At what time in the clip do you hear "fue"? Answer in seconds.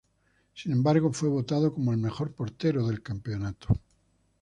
1.13-1.29